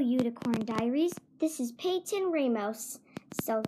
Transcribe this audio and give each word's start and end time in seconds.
Unicorn 0.00 0.64
Diaries. 0.64 1.14
This 1.38 1.60
is 1.60 1.72
Peyton 1.72 2.30
Ramos. 2.30 3.00
So, 3.42 3.62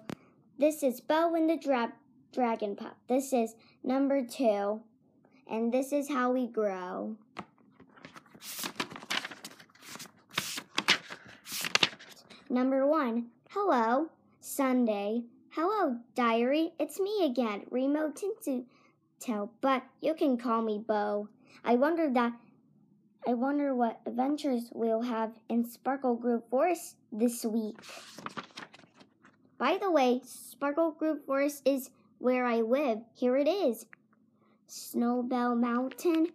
this 0.58 0.82
is 0.82 1.00
Bo 1.00 1.34
and 1.34 1.48
the 1.48 1.56
Dra- 1.56 1.92
Dragon 2.32 2.76
Pup. 2.76 2.96
This 3.08 3.32
is 3.32 3.54
number 3.82 4.24
two, 4.24 4.80
and 5.50 5.72
this 5.72 5.92
is 5.92 6.08
how 6.08 6.32
we 6.32 6.46
grow. 6.46 7.16
Number 12.50 12.86
one, 12.86 13.26
hello, 13.50 14.08
Sunday. 14.40 15.24
Hello, 15.50 15.98
diary. 16.14 16.72
It's 16.78 16.98
me 16.98 17.24
again, 17.24 17.66
Remo 17.70 18.10
Tinto, 18.10 19.50
but 19.60 19.82
you 20.00 20.14
can 20.14 20.38
call 20.38 20.62
me 20.62 20.78
Bo. 20.78 21.28
I 21.64 21.74
wonder 21.74 22.08
that 22.12 22.32
I 23.28 23.34
wonder 23.34 23.74
what 23.74 24.00
adventures 24.06 24.70
we'll 24.72 25.02
have 25.02 25.32
in 25.50 25.62
Sparkle 25.68 26.14
Grove 26.14 26.44
Forest 26.48 26.96
this 27.12 27.44
week. 27.44 27.76
By 29.58 29.76
the 29.76 29.90
way, 29.90 30.22
Sparkle 30.24 30.92
Grove 30.92 31.18
Forest 31.26 31.60
is 31.66 31.90
where 32.20 32.46
I 32.46 32.62
live. 32.62 33.00
Here 33.12 33.36
it 33.36 33.46
is. 33.46 33.84
Snowbell 34.66 35.56
Mountain, 35.56 36.28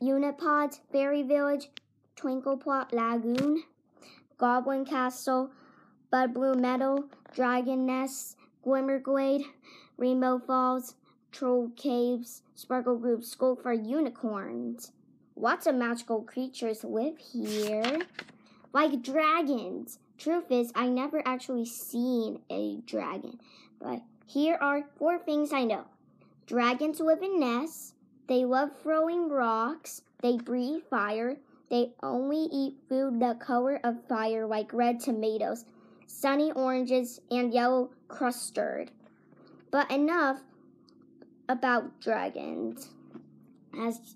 Unipods, 0.00 0.78
Fairy 0.92 1.24
Village, 1.24 1.68
Twinkleplot 2.14 2.92
Lagoon, 2.92 3.64
Goblin 4.38 4.84
Castle, 4.84 5.50
Bud 6.12 6.32
Blue 6.32 6.54
Meadow, 6.54 7.08
Dragon 7.34 7.86
Nest, 7.86 8.36
Glimmerglade, 8.64 9.42
Rainbow 9.96 10.38
Falls, 10.38 10.94
Troll 11.32 11.72
Caves, 11.74 12.42
Sparkle 12.54 12.98
Grove 12.98 13.24
School 13.24 13.56
for 13.56 13.72
Unicorns. 13.72 14.92
Lots 15.36 15.66
of 15.66 15.74
magical 15.74 16.22
creatures 16.22 16.84
live 16.84 17.18
here, 17.18 17.98
like 18.72 19.02
dragons. 19.02 19.98
Truth 20.16 20.50
is, 20.50 20.72
I 20.74 20.86
never 20.86 21.22
actually 21.26 21.66
seen 21.66 22.40
a 22.48 22.76
dragon, 22.86 23.40
but 23.80 24.00
here 24.26 24.56
are 24.60 24.84
four 24.96 25.18
things 25.18 25.52
I 25.52 25.64
know. 25.64 25.84
Dragons 26.46 27.00
live 27.00 27.22
in 27.22 27.40
nests. 27.40 27.94
They 28.28 28.44
love 28.44 28.70
throwing 28.82 29.28
rocks. 29.28 30.02
They 30.22 30.36
breathe 30.36 30.82
fire. 30.88 31.36
They 31.68 31.92
only 32.02 32.48
eat 32.52 32.76
food 32.88 33.18
the 33.18 33.36
color 33.40 33.80
of 33.82 34.06
fire, 34.06 34.46
like 34.46 34.72
red 34.72 35.00
tomatoes, 35.00 35.64
sunny 36.06 36.52
oranges, 36.52 37.20
and 37.30 37.52
yellow 37.52 37.90
custard. 38.08 38.92
But 39.70 39.90
enough 39.90 40.40
about 41.48 42.00
dragons. 42.00 42.90
As 43.78 44.14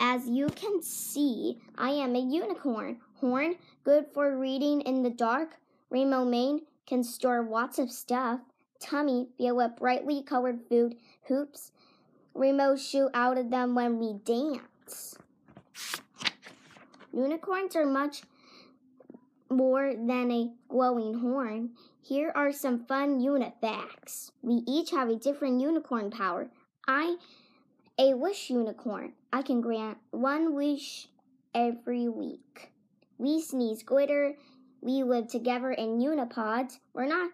as 0.00 0.28
you 0.28 0.48
can 0.48 0.82
see, 0.82 1.58
I 1.76 1.90
am 1.90 2.14
a 2.14 2.20
unicorn. 2.20 2.98
Horn, 3.16 3.56
good 3.84 4.06
for 4.12 4.36
reading 4.36 4.80
in 4.82 5.02
the 5.02 5.10
dark. 5.10 5.56
Rainbow 5.90 6.24
mane 6.24 6.62
can 6.86 7.02
store 7.02 7.42
lots 7.42 7.78
of 7.78 7.90
stuff. 7.90 8.40
Tummy, 8.80 9.28
feel 9.36 9.56
with 9.56 9.76
brightly 9.76 10.22
colored 10.22 10.60
food. 10.68 10.96
Hoops, 11.28 11.72
rainbows 12.34 12.86
shoot 12.86 13.10
out 13.12 13.38
of 13.38 13.50
them 13.50 13.74
when 13.74 13.98
we 13.98 14.14
dance. 14.24 15.16
Unicorns 17.12 17.74
are 17.74 17.86
much 17.86 18.22
more 19.50 19.94
than 19.94 20.30
a 20.30 20.52
glowing 20.68 21.20
horn. 21.20 21.70
Here 22.00 22.32
are 22.34 22.52
some 22.52 22.84
fun 22.86 23.20
unit 23.20 23.54
facts. 23.60 24.32
We 24.42 24.62
each 24.66 24.90
have 24.92 25.08
a 25.08 25.16
different 25.16 25.60
unicorn 25.60 26.10
power. 26.10 26.50
I 26.86 27.16
a 27.98 28.14
wish 28.14 28.50
unicorn. 28.50 29.14
I 29.32 29.42
can 29.42 29.60
grant 29.60 29.98
one 30.10 30.54
wish 30.54 31.08
every 31.54 32.08
week. 32.08 32.72
We 33.18 33.40
sneeze 33.40 33.82
glitter. 33.82 34.36
We 34.80 35.02
live 35.02 35.28
together 35.28 35.72
in 35.72 35.98
unipods. 35.98 36.78
We're 36.94 37.06
not 37.06 37.32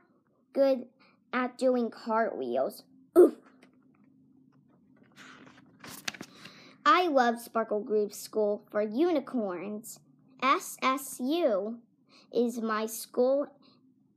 good 0.53 0.86
at 1.33 1.58
doing 1.58 1.91
cartwheels. 1.91 2.83
Oof. 3.17 3.35
I 6.86 7.08
love 7.08 7.41
Sparkle 7.41 7.80
Grove 7.80 8.13
School 8.13 8.63
for 8.70 8.83
Unicorns. 8.83 10.01
SSU 10.42 11.79
is 12.33 12.61
my 12.61 12.86
school 12.86 13.46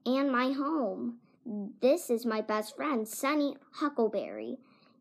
and 0.05 0.31
my 0.31 0.51
home. 0.51 1.17
This 1.81 2.09
is 2.09 2.25
my 2.25 2.41
best 2.41 2.75
friend, 2.75 3.07
Sunny 3.07 3.55
Huckleberry. 3.71 4.57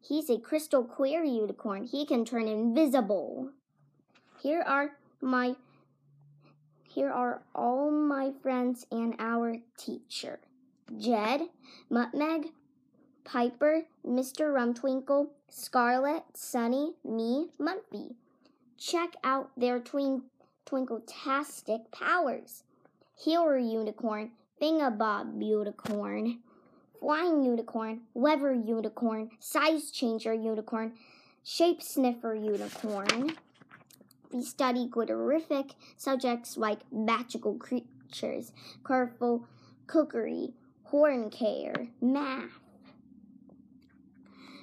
He's 0.09 0.31
a 0.31 0.39
crystal 0.39 0.85
clear 0.85 1.25
unicorn. 1.25 1.85
He 1.85 2.07
can 2.07 2.25
turn 2.25 2.47
invisible. 2.47 3.51
Here 4.41 4.63
are 4.63 4.93
my 5.21 5.57
here 6.89 7.11
are 7.11 7.43
all 7.55 7.91
my 7.91 8.33
friends 8.43 8.87
and 8.91 9.15
our 9.19 9.57
teacher. 9.77 10.41
Jed, 10.97 11.43
Nutmeg, 11.91 12.53
Piper, 13.25 13.83
Mr. 14.07 14.55
Rumtwinkle, 14.55 15.27
Scarlet, 15.51 16.23
Sunny, 16.33 16.95
me, 17.05 17.49
Mumpy. 17.61 18.15
Check 18.79 19.15
out 19.23 19.51
their 19.59 19.79
twin 19.79 20.23
twinkle-tastic 20.65 21.91
powers. 21.91 22.63
Healer 23.15 23.59
unicorn, 23.59 24.31
Thingabob 24.61 25.45
unicorn, 25.45 26.39
flying 27.01 27.43
unicorn, 27.43 28.03
weather 28.15 28.53
unicorn, 28.53 29.31
size 29.41 29.91
changer 29.91 30.33
unicorn, 30.35 30.93
shape 31.45 31.83
sniffer 31.83 32.35
unicorn. 32.35 33.33
We 34.33 34.43
study 34.43 34.89
glitterific 34.89 35.73
subjects 35.97 36.57
like 36.57 36.81
magical 36.93 37.55
creatures, 37.55 38.53
colorful 38.85 39.47
cookery, 39.87 40.55
horn 40.85 41.31
care, 41.31 41.89
math. 42.01 42.61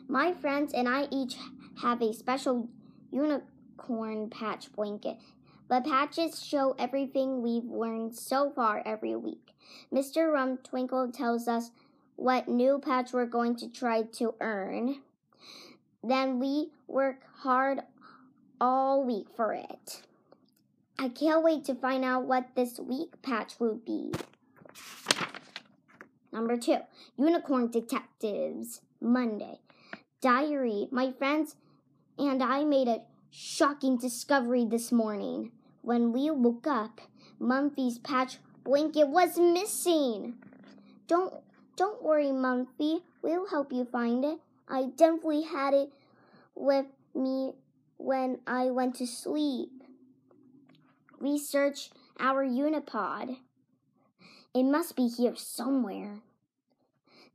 My 0.07 0.33
friends 0.33 0.73
and 0.73 0.88
I 0.88 1.07
each 1.11 1.38
have 1.81 2.01
a 2.01 2.13
special 2.13 2.67
unicorn 3.11 4.29
patch 4.29 4.71
blanket. 4.73 5.17
The 5.69 5.81
patches 5.81 6.45
show 6.45 6.75
everything 6.77 7.41
we've 7.41 7.65
learned 7.65 8.15
so 8.15 8.51
far 8.51 8.83
every 8.85 9.15
week. 9.15 9.55
Mr. 9.91 10.31
Rumtwinkle 10.31 11.13
tells 11.13 11.47
us 11.47 11.71
what 12.16 12.47
new 12.47 12.79
patch 12.79 13.13
we're 13.13 13.25
going 13.25 13.56
to 13.57 13.69
try 13.69 14.03
to 14.03 14.35
earn. 14.40 15.01
Then 16.03 16.40
we 16.40 16.72
work 16.88 17.22
hard 17.40 17.79
all 18.59 19.03
week 19.06 19.28
for 19.35 19.53
it. 19.53 20.01
I 20.97 21.09
can't 21.09 21.44
wait 21.44 21.66
to 21.66 21.75
find 21.75 22.06
out 22.06 22.25
what 22.25 22.56
this 22.56 22.79
week 22.79 23.22
patch 23.22 23.59
will 23.59 23.75
be. 23.75 24.12
Number 26.31 26.57
two, 26.57 26.78
Unicorn 27.18 27.69
Detectives, 27.69 28.81
Monday. 29.01 29.59
Diary, 30.22 30.88
my 30.91 31.12
friends 31.12 31.56
and 32.18 32.41
I 32.41 32.63
made 32.63 32.88
a 32.88 33.01
shocking 33.30 33.97
discovery 33.97 34.66
this 34.66 34.91
morning. 34.91 35.51
When 35.81 36.13
we 36.13 36.30
woke 36.31 36.68
up, 36.68 37.01
Mumpy's 37.41 37.97
patch 37.97 38.38
blanket 38.63 39.09
was 39.09 39.38
missing. 39.38 40.35
Don't 41.07 41.34
don't 41.75 42.03
worry, 42.03 42.28
Mumpy. 42.28 43.01
We'll 43.22 43.47
help 43.47 43.72
you 43.72 43.85
find 43.85 44.23
it. 44.23 44.39
I 44.67 44.85
definitely 44.95 45.44
had 45.44 45.73
it 45.73 45.91
with 46.56 46.85
me 47.16 47.53
when 47.97 48.39
I 48.45 48.66
went 48.66 48.95
to 48.95 49.07
sleep. 49.07 49.83
We 51.19 51.38
searched 51.38 51.94
our 52.19 52.45
unipod. 52.45 53.38
It 54.53 54.63
must 54.63 54.95
be 54.95 55.07
here 55.07 55.35
somewhere. 55.35 56.19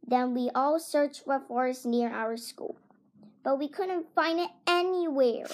Then 0.06 0.34
we 0.34 0.50
all 0.54 0.78
searched 0.78 1.24
for 1.24 1.40
forest 1.40 1.84
near 1.84 2.10
our 2.10 2.36
school, 2.36 2.76
but 3.42 3.58
we 3.58 3.68
couldn't 3.68 4.14
find 4.14 4.38
it 4.40 4.50
anywhere. 4.66 5.46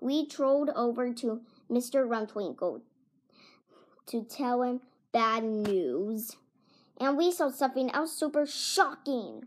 We 0.00 0.26
trolled 0.26 0.70
over 0.70 1.12
to 1.12 1.40
Mr. 1.70 2.06
Rumtwinkle 2.06 2.80
to 4.06 4.24
tell 4.24 4.62
him 4.62 4.80
bad 5.12 5.44
news. 5.44 6.36
And 7.02 7.18
we 7.18 7.32
saw 7.32 7.50
something 7.50 7.90
else 7.90 8.12
super 8.12 8.46
shocking. 8.46 9.46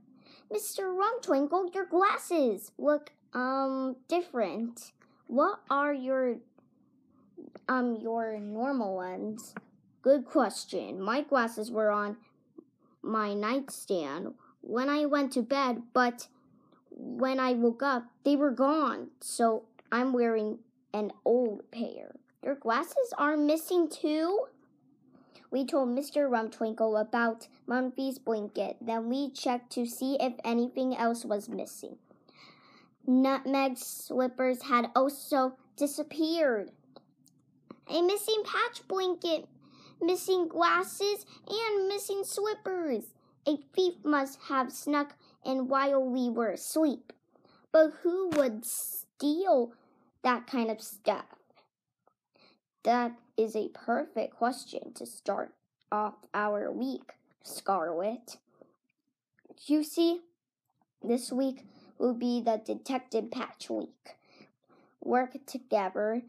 Mr. 0.54 0.94
Rumtwinkle, 0.94 1.74
your 1.74 1.86
glasses 1.86 2.74
look 2.78 3.14
um 3.34 3.96
different. 4.10 4.92
What 5.28 5.62
are 5.70 5.94
your 5.94 6.36
um 7.70 7.96
your 7.96 8.38
normal 8.42 8.98
ones? 8.98 9.56
Good 10.02 10.26
question. 10.26 11.02
My 11.02 11.22
glasses 11.22 11.72
were 11.72 11.92
on 11.92 12.18
my 13.02 13.34
nightstand 13.34 14.34
when 14.60 14.90
I 14.90 15.06
went 15.06 15.32
to 15.34 15.42
bed, 15.42 15.84
but 15.94 16.28
when 16.90 17.40
I 17.40 17.54
woke 17.54 17.82
up, 17.82 18.04
they 18.26 18.36
were 18.36 18.52
gone. 18.52 19.12
So 19.22 19.64
I'm 19.94 20.12
wearing 20.12 20.60
an 20.94 21.14
old 21.24 21.72
pair. 21.72 22.16
Your 22.44 22.56
glasses 22.56 23.14
are 23.18 23.38
missing 23.38 23.88
too? 23.90 24.48
We 25.56 25.66
told 25.66 25.88
Mr. 25.88 26.30
Rumtwinkle 26.30 27.00
about 27.00 27.48
Mumpy's 27.66 28.20
blanket. 28.20 28.76
Then 28.82 29.08
we 29.08 29.32
checked 29.32 29.72
to 29.72 29.86
see 29.86 30.18
if 30.20 30.34
anything 30.44 30.98
else 30.98 31.24
was 31.24 31.48
missing. 31.48 31.96
Nutmeg's 33.08 33.88
slippers 33.88 34.64
had 34.64 34.92
also 34.94 35.56
disappeared. 35.78 36.72
A 37.88 38.02
missing 38.02 38.44
patch 38.44 38.86
blanket, 38.90 39.48
missing 40.02 40.50
glasses, 40.50 41.26
and 41.48 41.88
missing 41.88 42.26
slippers. 42.26 43.14
A 43.48 43.56
thief 43.74 43.94
must 44.04 44.38
have 44.50 44.74
snuck 44.74 45.16
in 45.46 45.70
while 45.70 46.04
we 46.04 46.30
were 46.30 46.50
asleep. 46.50 47.14
But 47.72 47.94
who 48.04 48.28
would 48.34 48.66
steal 48.66 49.72
that 50.22 50.48
kind 50.48 50.70
of 50.70 50.82
stuff? 50.82 51.28
That 52.84 53.14
is 53.38 53.56
a 53.56 53.70
perfect 53.70 54.36
question 54.36 54.94
to 54.94 55.06
start 55.06 55.54
off 55.92 56.16
our 56.34 56.72
week, 56.72 57.14
Scarlet. 57.44 58.38
You 59.68 59.84
see, 59.84 60.22
this 61.04 61.32
week 61.32 61.66
will 61.98 62.14
be 62.14 62.42
the 62.42 62.62
Detective 62.64 63.32
Patch 63.32 63.70
Week. 63.70 64.16
Work 65.02 65.46
together 65.46 66.24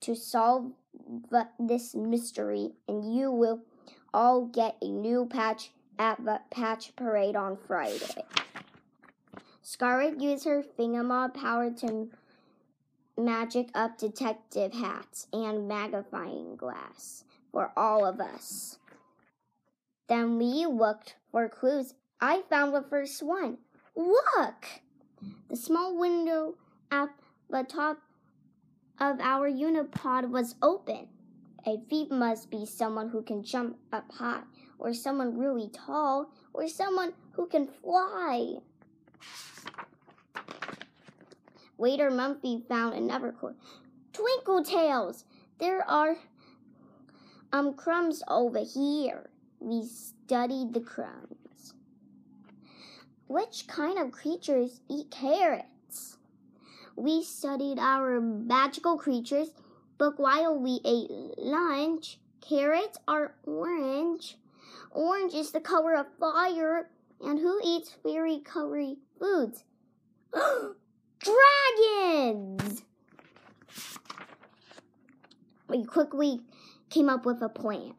to 0.00 0.14
solve 0.14 0.72
this 1.58 1.94
mystery, 1.94 2.72
and 2.88 3.14
you 3.14 3.30
will 3.30 3.60
all 4.12 4.46
get 4.46 4.76
a 4.82 4.88
new 4.88 5.26
patch 5.26 5.70
at 5.98 6.24
the 6.24 6.40
patch 6.50 6.94
parade 6.96 7.36
on 7.36 7.56
Friday. 7.56 8.24
Scarlet 9.62 10.20
used 10.20 10.44
her 10.44 10.64
fingermod 10.78 11.34
power 11.34 11.70
to 11.70 12.08
magic 13.16 13.68
up 13.74 13.98
detective 13.98 14.72
hats 14.72 15.26
and 15.32 15.68
magnifying 15.68 16.56
glass 16.56 17.24
for 17.50 17.72
all 17.76 18.04
of 18.06 18.20
us. 18.20 18.78
Then 20.08 20.38
we 20.38 20.66
looked 20.66 21.16
for 21.30 21.48
clues. 21.48 21.94
I 22.20 22.42
found 22.48 22.74
the 22.74 22.82
first 22.82 23.22
one. 23.22 23.58
Look! 23.96 24.66
The 25.48 25.56
small 25.56 25.98
window 25.98 26.54
at 26.90 27.10
the 27.50 27.64
top 27.64 27.98
of 28.98 29.20
our 29.20 29.50
unipod 29.50 30.30
was 30.30 30.54
open. 30.62 31.08
A 31.66 31.78
thief 31.88 32.10
must 32.10 32.50
be 32.50 32.66
someone 32.66 33.10
who 33.10 33.22
can 33.22 33.42
jump 33.44 33.76
up 33.92 34.10
high, 34.12 34.42
or 34.78 34.92
someone 34.92 35.38
really 35.38 35.68
tall, 35.68 36.30
or 36.52 36.66
someone 36.66 37.12
who 37.32 37.46
can 37.46 37.68
fly. 37.68 38.56
Waiter 41.82 42.12
Mumphy 42.12 42.64
found 42.68 42.94
another 42.94 43.32
clue. 43.32 43.56
Twinkle 44.12 44.62
tails! 44.62 45.24
There 45.58 45.82
are 45.90 46.16
um 47.52 47.74
crumbs 47.74 48.22
over 48.28 48.60
here. 48.60 49.30
We 49.58 49.84
studied 49.86 50.74
the 50.74 50.80
crumbs. 50.80 51.74
Which 53.26 53.66
kind 53.66 53.98
of 53.98 54.12
creatures 54.12 54.80
eat 54.88 55.10
carrots? 55.10 56.18
We 56.94 57.24
studied 57.24 57.80
our 57.80 58.20
magical 58.20 58.96
creatures, 58.96 59.48
but 59.98 60.20
while 60.20 60.56
we 60.56 60.78
ate 60.84 61.10
lunch, 61.36 62.20
carrots 62.40 62.98
are 63.08 63.34
orange. 63.42 64.38
Orange 64.92 65.34
is 65.34 65.50
the 65.50 65.60
color 65.60 65.96
of 65.96 66.06
fire. 66.20 66.90
And 67.20 67.40
who 67.40 67.60
eats 67.64 67.90
fairy 68.04 68.38
colored 68.38 68.98
foods? 69.18 69.64
Dragons! 71.22 72.82
We 75.68 75.84
quickly 75.84 76.40
came 76.90 77.08
up 77.08 77.24
with 77.24 77.40
a 77.42 77.48
plan. 77.48 77.94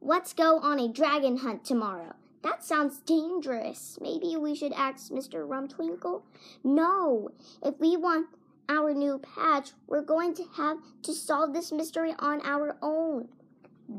Let's 0.00 0.32
go 0.32 0.58
on 0.58 0.78
a 0.78 0.92
dragon 0.92 1.38
hunt 1.38 1.64
tomorrow. 1.64 2.14
That 2.42 2.64
sounds 2.64 2.98
dangerous. 2.98 3.98
Maybe 4.00 4.36
we 4.36 4.54
should 4.54 4.72
ask 4.72 5.10
Mr. 5.10 5.46
Rumtwinkle? 5.46 6.22
No. 6.62 7.30
If 7.62 7.78
we 7.78 7.96
want 7.96 8.26
our 8.68 8.92
new 8.92 9.18
patch, 9.18 9.72
we're 9.86 10.02
going 10.02 10.34
to 10.34 10.44
have 10.56 10.78
to 11.04 11.12
solve 11.12 11.54
this 11.54 11.72
mystery 11.72 12.14
on 12.18 12.44
our 12.44 12.76
own. 12.82 13.28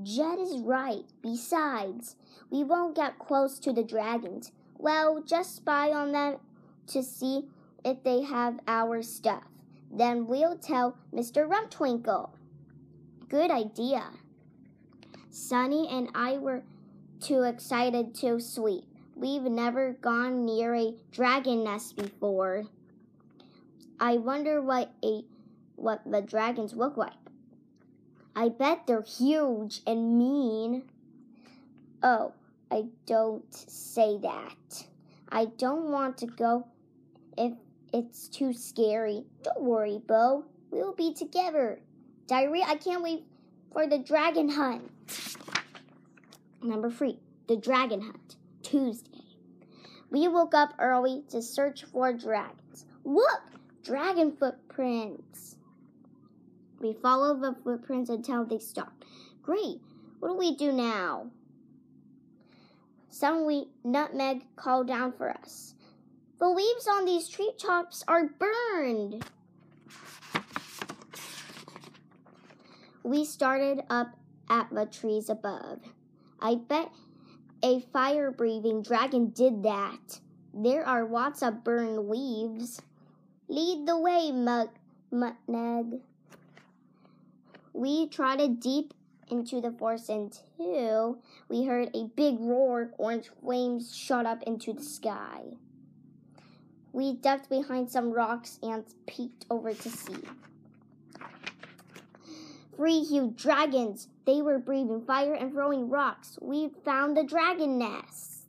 Jed 0.03 0.39
is 0.39 0.59
right. 0.59 1.05
Besides, 1.21 2.15
we 2.49 2.63
won't 2.63 2.95
get 2.95 3.19
close 3.19 3.59
to 3.59 3.73
the 3.73 3.83
dragons. 3.83 4.51
Well, 4.77 5.21
just 5.21 5.55
spy 5.55 5.91
on 5.91 6.11
them 6.11 6.37
to 6.87 7.01
see 7.01 7.45
if 7.83 8.03
they 8.03 8.23
have 8.23 8.59
our 8.67 9.01
stuff. 9.01 9.43
Then 9.91 10.27
we'll 10.27 10.57
tell 10.57 10.97
Mr. 11.13 11.47
Rumtwinkle. 11.47 12.31
Good 13.29 13.51
idea. 13.51 14.05
Sunny 15.29 15.87
and 15.89 16.09
I 16.15 16.37
were 16.37 16.63
too 17.19 17.43
excited 17.43 18.13
to 18.15 18.39
sleep. 18.39 18.85
We've 19.15 19.43
never 19.43 19.93
gone 19.93 20.45
near 20.45 20.75
a 20.75 20.95
dragon 21.11 21.63
nest 21.63 21.95
before. 21.95 22.65
I 23.99 24.17
wonder 24.17 24.61
what 24.61 24.91
a 25.03 25.23
what 25.75 26.01
the 26.05 26.21
dragons 26.21 26.73
look 26.73 26.97
like. 26.97 27.13
I 28.35 28.49
bet 28.49 28.87
they're 28.87 29.03
huge 29.03 29.81
and 29.85 30.17
mean. 30.17 30.83
Oh, 32.01 32.33
I 32.71 32.85
don't 33.05 33.53
say 33.53 34.17
that. 34.21 34.87
I 35.29 35.45
don't 35.45 35.91
want 35.91 36.17
to 36.19 36.25
go 36.25 36.67
if 37.37 37.53
it's 37.93 38.27
too 38.27 38.51
scary. 38.51 39.23
Don't 39.43 39.61
worry, 39.61 40.01
Bo. 40.05 40.45
We'll 40.71 40.93
be 40.93 41.13
together. 41.13 41.79
Diary, 42.27 42.63
I 42.63 42.75
can't 42.75 43.03
wait 43.03 43.25
for 43.71 43.87
the 43.87 43.99
dragon 43.99 44.49
hunt. 44.49 44.89
Number 46.63 46.89
three, 46.89 47.19
the 47.47 47.57
dragon 47.57 48.01
hunt, 48.01 48.37
Tuesday. 48.63 49.23
We 50.09 50.27
woke 50.27 50.55
up 50.55 50.73
early 50.79 51.23
to 51.29 51.41
search 51.41 51.83
for 51.85 52.13
dragons. 52.13 52.85
Look, 53.03 53.41
dragon 53.83 54.31
footprints. 54.31 55.57
We 56.79 56.93
follow 56.93 57.37
the 57.37 57.55
footprints 57.63 58.09
until 58.09 58.45
they 58.45 58.59
stop. 58.59 58.93
Great. 59.41 59.81
What 60.19 60.29
do 60.29 60.37
we 60.37 60.55
do 60.55 60.71
now? 60.71 61.27
Suddenly, 63.09 63.67
Nutmeg 63.83 64.45
called 64.55 64.87
down 64.87 65.11
for 65.13 65.29
us. 65.29 65.75
The 66.43 66.49
leaves 66.49 66.89
on 66.89 67.05
these 67.05 67.29
treetops 67.29 68.03
are 68.05 68.27
burned. 68.27 69.23
We 73.01 73.23
started 73.23 73.83
up 73.89 74.17
at 74.49 74.69
the 74.69 74.85
trees 74.85 75.29
above. 75.29 75.79
I 76.41 76.55
bet 76.55 76.91
a 77.63 77.79
fire 77.93 78.29
breathing 78.29 78.81
dragon 78.81 79.29
did 79.29 79.63
that. 79.63 80.19
There 80.53 80.85
are 80.85 81.05
lots 81.05 81.41
of 81.43 81.63
burned 81.63 82.09
leaves. 82.09 82.81
Lead 83.47 83.87
the 83.87 83.97
way, 83.97 84.33
Mug 84.33 84.67
Nutmeg. 85.11 86.01
We 87.71 88.09
trotted 88.09 88.59
deep 88.59 88.93
into 89.29 89.61
the 89.61 89.71
forest 89.71 90.09
until 90.09 91.19
we 91.47 91.63
heard 91.63 91.89
a 91.95 92.09
big 92.17 92.35
roar. 92.41 92.91
Orange 92.97 93.29
flames 93.41 93.95
shot 93.95 94.25
up 94.25 94.43
into 94.43 94.73
the 94.73 94.83
sky. 94.83 95.53
We 96.93 97.15
ducked 97.15 97.49
behind 97.49 97.89
some 97.89 98.11
rocks 98.11 98.59
and 98.61 98.85
peeked 99.07 99.45
over 99.49 99.73
to 99.73 99.89
see. 99.89 100.15
Three 102.75 103.03
huge 103.03 103.41
dragons. 103.41 104.07
They 104.25 104.41
were 104.41 104.59
breathing 104.59 105.01
fire 105.01 105.33
and 105.33 105.51
throwing 105.51 105.89
rocks. 105.89 106.37
We 106.39 106.69
found 106.85 107.17
the 107.17 107.23
dragon 107.23 107.79
nests. 107.79 108.45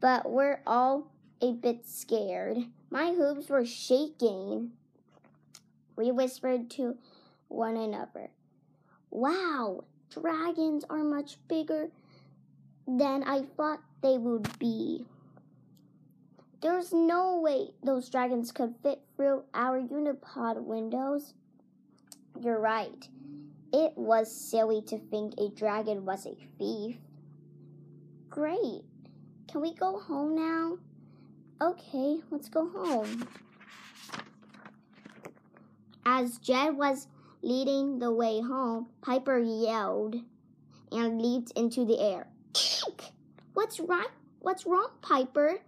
But 0.00 0.30
we're 0.30 0.60
all 0.66 1.10
a 1.40 1.52
bit 1.52 1.88
scared. 1.88 2.58
My 2.90 3.12
hooves 3.12 3.48
were 3.48 3.64
shaking. 3.64 4.72
We 5.96 6.12
whispered 6.12 6.70
to 6.72 6.96
one 7.48 7.76
another. 7.76 8.30
Wow, 9.10 9.84
dragons 10.10 10.84
are 10.88 11.02
much 11.02 11.38
bigger 11.48 11.88
than 12.86 13.24
I 13.24 13.42
thought 13.56 13.80
they 14.02 14.16
would 14.16 14.58
be. 14.58 15.06
There's 16.62 16.92
no 16.92 17.38
way 17.38 17.68
those 17.82 18.08
dragons 18.08 18.50
could 18.50 18.74
fit 18.82 19.00
through 19.16 19.44
our 19.52 19.80
unipod 19.80 20.62
windows. 20.62 21.34
You're 22.40 22.60
right. 22.60 23.08
It 23.72 23.92
was 23.96 24.34
silly 24.34 24.80
to 24.82 24.98
think 24.98 25.34
a 25.38 25.50
dragon 25.50 26.04
was 26.04 26.26
a 26.26 26.36
thief. 26.58 26.96
Great. 28.30 28.82
Can 29.48 29.60
we 29.60 29.74
go 29.74 29.98
home 29.98 30.34
now? 30.34 30.78
Okay, 31.60 32.18
let's 32.30 32.48
go 32.48 32.68
home. 32.68 33.28
As 36.04 36.38
Jed 36.38 36.76
was 36.76 37.06
leading 37.42 37.98
the 37.98 38.12
way 38.12 38.40
home, 38.40 38.88
Piper 39.02 39.38
yelled 39.38 40.16
and 40.92 41.20
leaped 41.20 41.52
into 41.52 41.84
the 41.84 41.98
air. 42.00 42.28
What's 43.54 43.80
wrong? 43.80 44.06
What's 44.40 44.66
wrong, 44.66 44.90
Piper? 45.02 45.58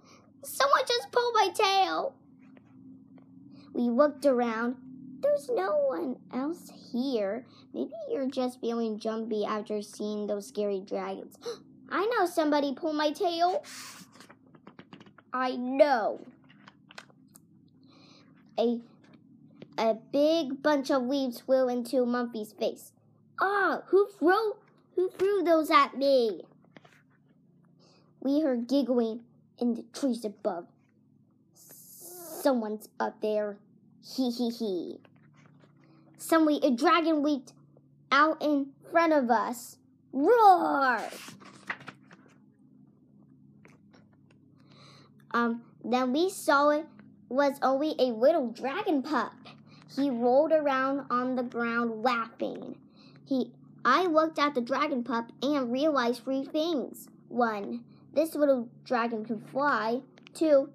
Someone 0.43 0.83
just 0.87 1.11
pulled 1.13 1.35
my 1.35 1.49
tail. 1.55 2.15
We 3.73 3.91
looked 3.91 4.27
around. 4.27 4.77
There's 5.21 5.49
no 5.49 5.87
one 5.89 6.17
else 6.33 6.71
here. 6.93 7.45
Maybe 7.75 7.93
you're 8.11 8.31
just 8.31 8.61
feeling 8.61 8.99
jumpy 8.99 9.45
after 9.45 9.83
seeing 9.83 10.27
those 10.27 10.47
scary 10.47 10.81
dragons. 10.81 11.39
I 11.91 12.07
know 12.07 12.27
somebody 12.27 12.75
pulled 12.75 12.97
my 12.97 13.11
tail. 13.11 13.65
I 15.33 15.57
know. 15.57 16.21
A 18.59 18.81
a 19.79 19.95
big 19.95 20.61
bunch 20.61 20.91
of 20.91 21.05
leaves 21.05 21.41
flew 21.41 21.69
into 21.69 22.05
Mumpy's 22.05 22.53
face. 22.53 22.93
Ah, 23.41 23.83
who 23.87 24.09
threw 24.19 24.57
who 24.97 25.09
threw 25.11 25.43
those 25.45 25.71
at 25.71 25.97
me? 25.97 26.43
We 28.21 28.41
heard 28.41 28.67
giggling 28.67 29.21
in 29.61 29.75
the 29.75 29.85
trees 29.93 30.25
above. 30.25 30.67
Someone's 31.55 32.89
up 32.99 33.21
there. 33.21 33.59
Hee 34.05 34.31
hee 34.31 34.51
hee. 34.51 35.01
Suddenly 36.17 36.61
a 36.63 36.71
dragon 36.71 37.23
leaped 37.23 37.53
out 38.11 38.43
in 38.43 38.69
front 38.91 39.13
of 39.13 39.31
us. 39.31 39.77
Roar! 40.13 41.01
Um, 45.33 45.63
then 45.85 46.13
we 46.13 46.31
saw 46.31 46.71
it 46.71 46.87
was 47.29 47.59
only 47.63 47.95
a 47.99 48.13
little 48.13 48.51
dragon 48.51 49.03
pup. 49.03 49.33
He 49.95 50.11
rolled 50.11 50.53
around 50.53 51.07
on 51.11 51.37
the 51.37 51.43
ground 51.43 52.03
laughing. 52.03 52.77
He 53.25 53.53
I 53.85 54.07
looked 54.07 54.39
at 54.39 54.55
the 54.55 54.61
dragon 54.61 55.05
pup 55.05 55.31
and 55.43 55.73
realized 55.73 56.25
three 56.25 56.45
things. 56.45 57.09
One, 57.29 57.85
this 58.15 58.35
little 58.35 58.69
dragon 58.85 59.25
can 59.25 59.41
fly. 59.41 60.01
Two, 60.35 60.71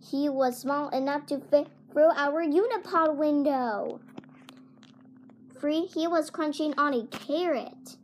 he 0.00 0.28
was 0.28 0.58
small 0.58 0.88
enough 0.90 1.26
to 1.26 1.38
fit 1.38 1.68
through 1.92 2.10
our 2.16 2.44
unipod 2.44 3.16
window. 3.16 4.00
Three, 5.58 5.82
he 5.82 6.06
was 6.06 6.30
crunching 6.30 6.74
on 6.78 6.94
a 6.94 7.06
carrot. 7.06 7.96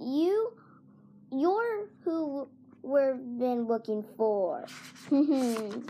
You, 0.00 0.54
you're 1.30 1.88
who 2.04 2.48
we've 2.82 3.38
been 3.38 3.66
looking 3.66 4.04
for. 4.16 4.64
the 5.10 5.82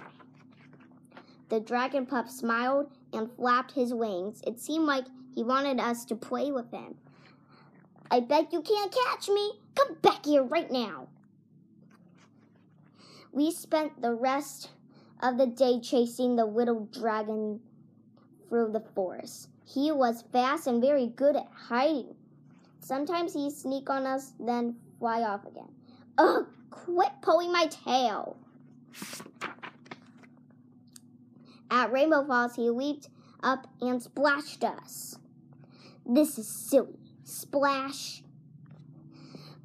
dragon 1.65 2.07
pup 2.07 2.29
smiled 2.29 2.91
and 3.13 3.31
flapped 3.37 3.73
his 3.73 3.95
wings. 3.95 4.43
It 4.47 4.61
seemed 4.61 4.87
like 4.87 5.05
he 5.35 5.45
wanted 5.45 5.79
us 5.79 6.05
to 6.07 6.17
play 6.17 6.51
with 6.51 6.71
him. 6.73 6.97
I 8.11 8.21
bet 8.21 8.53
you 8.53 8.63
can't 8.63 8.95
catch 9.07 9.29
me. 9.29 9.53
Come 9.75 9.97
back 10.03 10.25
here 10.25 10.43
right 10.43 10.71
now. 10.71 11.09
We 13.33 13.51
spent 13.51 14.01
the 14.01 14.15
rest 14.15 14.71
of 15.23 15.37
the 15.37 15.47
day 15.47 15.81
chasing 15.81 16.37
the 16.37 16.47
little 16.47 16.87
dragon 16.87 17.61
through 18.49 18.73
the 18.73 18.85
forest. 18.95 19.49
He 19.67 19.93
was 19.93 20.25
fast 20.33 20.67
and 20.67 20.81
very 20.81 21.09
good 21.09 21.37
at 21.37 21.49
hiding. 21.53 22.15
Sometimes 22.81 23.35
he'd 23.35 23.53
sneak 23.53 23.91
on 23.91 24.07
us, 24.07 24.33
then 24.41 24.77
fly 24.99 25.21
off 25.23 25.45
again. 25.47 25.69
Ugh, 26.17 26.47
quit 26.71 27.13
pulling 27.21 27.53
my 27.53 27.67
tail. 27.67 28.39
At 31.71 31.93
Rainbow 31.93 32.25
Falls, 32.25 32.57
he 32.57 32.71
leaped 32.71 33.09
up 33.43 33.67
and 33.81 34.03
splashed 34.03 34.65
us. 34.65 35.19
This 36.07 36.39
is 36.39 36.49
silly. 36.49 36.98
Splash. 37.29 38.23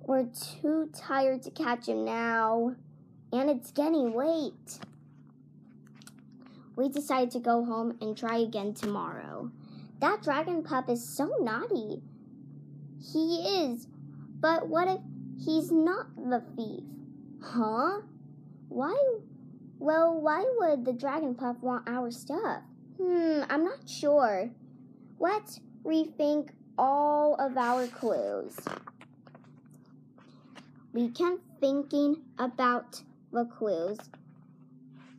We're 0.01 0.25
too 0.25 0.89
tired 0.93 1.43
to 1.43 1.51
catch 1.51 1.87
him 1.87 2.03
now, 2.03 2.75
and 3.31 3.49
it's 3.49 3.71
getting 3.71 4.13
late. 4.13 4.79
We 6.75 6.89
decided 6.89 7.31
to 7.31 7.39
go 7.39 7.63
home 7.63 7.97
and 8.01 8.17
try 8.17 8.39
again 8.39 8.73
tomorrow. 8.73 9.49
That 10.01 10.21
dragon 10.21 10.63
pup 10.63 10.89
is 10.89 11.07
so 11.07 11.31
naughty. 11.39 12.01
He 12.99 13.63
is. 13.63 13.87
But 14.41 14.67
what 14.67 14.89
if 14.89 14.99
he's 15.45 15.71
not 15.71 16.07
the 16.17 16.43
thief? 16.57 16.83
Huh? 17.41 18.01
Why? 18.67 19.19
Well, 19.79 20.19
why 20.19 20.43
would 20.59 20.83
the 20.83 20.91
dragon 20.91 21.33
pup 21.33 21.63
want 21.63 21.87
our 21.87 22.11
stuff? 22.11 22.63
Hmm, 23.01 23.43
I'm 23.49 23.63
not 23.63 23.87
sure. 23.87 24.49
Let's 25.17 25.61
rethink 25.85 26.49
all 26.77 27.35
of 27.35 27.57
our 27.57 27.87
clues. 27.87 28.57
We 30.93 31.09
kept 31.09 31.41
thinking 31.59 32.21
about 32.37 33.01
the 33.31 33.45
clues, 33.45 33.97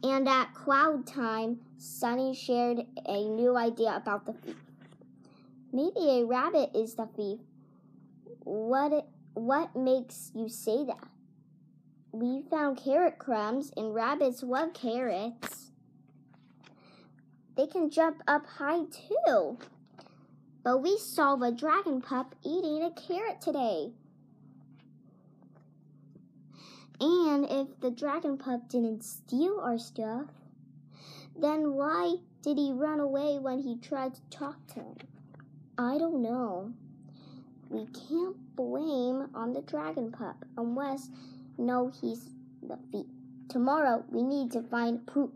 and 0.02 0.28
at 0.28 0.54
cloud 0.54 1.06
time, 1.06 1.60
Sunny 1.78 2.34
shared 2.34 2.86
a 3.06 3.28
new 3.28 3.56
idea 3.56 3.96
about 3.96 4.26
the 4.26 4.32
thief. 4.34 4.56
Maybe 5.72 6.20
a 6.20 6.24
rabbit 6.24 6.70
is 6.74 6.94
the 6.94 7.06
thief. 7.16 7.40
What 8.44 9.08
what 9.34 9.74
makes 9.74 10.30
you 10.34 10.48
say 10.48 10.84
that? 10.84 11.08
We 12.12 12.42
found 12.48 12.76
carrot 12.78 13.18
crumbs 13.18 13.72
and 13.76 13.92
rabbits 13.92 14.44
love 14.44 14.72
carrots. 14.72 15.72
They 17.56 17.66
can 17.66 17.90
jump 17.90 18.22
up 18.28 18.46
high 18.46 18.84
too. 18.84 19.58
But 20.64 20.78
we 20.78 20.96
saw 20.96 21.34
a 21.40 21.52
dragon 21.52 22.00
pup 22.00 22.34
eating 22.42 22.82
a 22.82 22.90
carrot 22.90 23.42
today. 23.42 23.92
And 26.98 27.44
if 27.44 27.78
the 27.80 27.90
dragon 27.90 28.38
pup 28.38 28.68
didn't 28.70 29.04
steal 29.04 29.60
our 29.60 29.78
stuff, 29.78 30.30
then 31.38 31.74
why 31.74 32.16
did 32.40 32.56
he 32.56 32.72
run 32.72 32.98
away 32.98 33.38
when 33.38 33.58
he 33.58 33.76
tried 33.76 34.14
to 34.14 34.20
talk 34.30 34.66
to 34.68 34.80
him? 34.80 34.96
I 35.76 35.98
don't 35.98 36.22
know. 36.22 36.72
We 37.68 37.86
can't 38.08 38.36
blame 38.56 39.28
on 39.34 39.52
the 39.52 39.62
dragon 39.62 40.12
pup 40.12 40.46
unless 40.56 41.10
no 41.58 41.88
he's 42.00 42.30
the 42.62 42.78
thief. 42.90 43.06
Tomorrow 43.50 44.04
we 44.08 44.22
need 44.22 44.52
to 44.52 44.62
find 44.62 45.06
proof. 45.06 45.32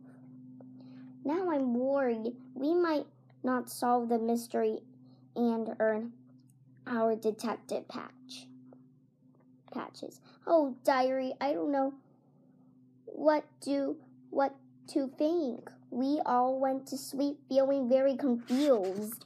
Now 1.24 1.50
I'm 1.50 1.74
worried 1.74 2.32
we 2.54 2.74
might 2.74 3.06
not 3.42 3.68
solve 3.68 4.08
the 4.08 4.18
mystery 4.18 4.78
and 5.38 5.74
earn 5.80 6.12
our 6.86 7.16
detective 7.16 7.88
patch. 7.88 8.48
Patches. 9.72 10.20
Oh, 10.46 10.76
diary, 10.84 11.32
I 11.40 11.54
don't 11.54 11.72
know 11.72 11.94
what 13.06 13.44
do 13.62 13.96
what 14.28 14.54
to 14.88 15.10
think. 15.16 15.70
We 15.90 16.20
all 16.26 16.60
went 16.60 16.86
to 16.88 16.98
sleep 16.98 17.38
feeling 17.48 17.88
very 17.88 18.16
confused. 18.16 19.24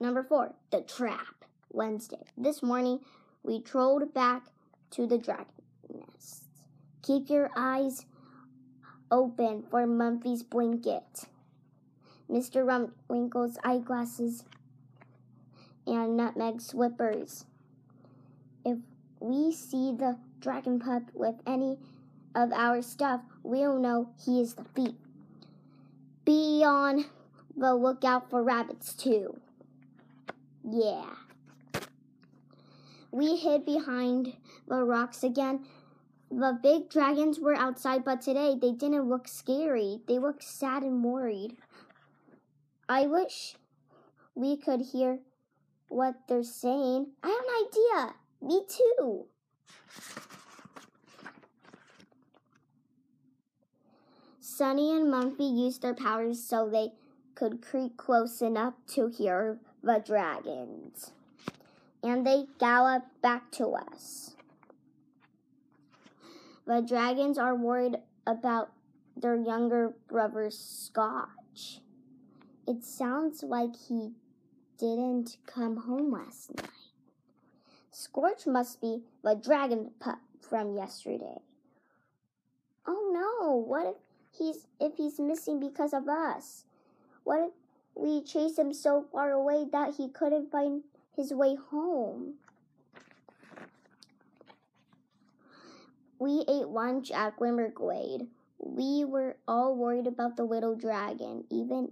Number 0.00 0.22
four, 0.22 0.54
the 0.70 0.82
trap. 0.82 1.42
Wednesday. 1.72 2.22
This 2.36 2.62
morning, 2.62 3.00
we 3.42 3.60
trolled 3.60 4.12
back 4.12 4.42
to 4.90 5.06
the 5.06 5.18
dragon 5.18 5.46
nest. 5.90 6.44
Keep 7.02 7.30
your 7.30 7.50
eyes 7.56 8.04
open 9.10 9.64
for 9.70 9.86
Mumphy's 9.86 10.42
blanket, 10.42 11.24
Mr. 12.30 12.64
Rumwinkle's 12.64 13.58
eyeglasses, 13.64 14.44
and 15.86 16.18
Nutmeg's 16.18 16.66
slippers. 16.66 17.44
If 18.64 18.78
we 19.20 19.52
see 19.52 19.92
the 19.92 20.18
dragon 20.40 20.78
pup 20.78 21.02
with 21.14 21.36
any 21.46 21.78
of 22.34 22.52
our 22.52 22.82
stuff, 22.82 23.20
we'll 23.42 23.78
know 23.78 24.10
he 24.24 24.40
is 24.40 24.54
the 24.54 24.64
thief. 24.64 24.94
Be 26.24 26.62
on 26.64 27.04
the 27.56 27.74
lookout 27.74 28.30
for 28.30 28.42
rabbits, 28.42 28.94
too. 28.94 29.40
Yeah. 30.64 31.06
We 33.10 33.36
hid 33.36 33.66
behind 33.66 34.34
the 34.66 34.84
rocks 34.84 35.22
again. 35.22 35.66
The 36.30 36.58
big 36.62 36.88
dragons 36.88 37.38
were 37.38 37.54
outside, 37.54 38.04
but 38.04 38.22
today 38.22 38.56
they 38.58 38.72
didn't 38.72 39.08
look 39.08 39.28
scary. 39.28 40.00
They 40.08 40.18
looked 40.18 40.42
sad 40.42 40.82
and 40.82 41.04
worried. 41.04 41.58
I 42.92 43.06
wish 43.06 43.56
we 44.34 44.54
could 44.54 44.82
hear 44.82 45.20
what 45.88 46.14
they're 46.28 46.42
saying. 46.42 47.06
I 47.22 47.28
have 47.28 47.38
an 47.48 47.64
idea. 47.66 48.14
Me 48.42 48.66
too. 48.68 49.24
Sunny 54.40 54.94
and 54.94 55.10
Mumphy 55.10 55.58
used 55.58 55.80
their 55.80 55.94
powers 55.94 56.44
so 56.44 56.68
they 56.68 56.90
could 57.34 57.62
creep 57.62 57.96
close 57.96 58.42
enough 58.42 58.74
to 58.88 59.06
hear 59.06 59.58
the 59.82 60.02
dragons. 60.04 61.12
And 62.02 62.26
they 62.26 62.44
galloped 62.58 63.22
back 63.22 63.50
to 63.52 63.68
us. 63.68 64.36
The 66.66 66.82
dragons 66.82 67.38
are 67.38 67.54
worried 67.54 67.96
about 68.26 68.70
their 69.16 69.36
younger 69.36 69.94
brother 70.08 70.50
Scorch. 70.50 71.80
It 72.66 72.84
sounds 72.84 73.42
like 73.42 73.74
he 73.88 74.12
didn't 74.78 75.36
come 75.46 75.78
home 75.78 76.12
last 76.12 76.54
night. 76.56 76.68
Scorch 77.90 78.46
must 78.46 78.80
be 78.80 79.02
the 79.22 79.34
dragon 79.34 79.90
pup 79.98 80.20
from 80.40 80.74
yesterday. 80.76 81.40
Oh 82.86 83.10
no, 83.12 83.54
what 83.56 83.86
if 83.86 83.96
he's 84.36 84.66
if 84.80 84.96
he's 84.96 85.18
missing 85.18 85.60
because 85.60 85.92
of 85.92 86.08
us? 86.08 86.64
What 87.24 87.40
if 87.40 87.52
we 87.94 88.22
chased 88.22 88.58
him 88.58 88.72
so 88.72 89.04
far 89.12 89.32
away 89.32 89.66
that 89.72 89.94
he 89.96 90.08
couldn't 90.08 90.50
find 90.50 90.82
his 91.16 91.32
way 91.32 91.56
home? 91.56 92.34
We 96.18 96.44
ate 96.48 96.68
lunch 96.68 97.10
at 97.10 97.36
Glimmerglade. 97.36 98.28
We 98.58 99.04
were 99.04 99.36
all 99.48 99.74
worried 99.74 100.06
about 100.06 100.36
the 100.36 100.44
little 100.44 100.76
dragon, 100.76 101.44
even 101.50 101.90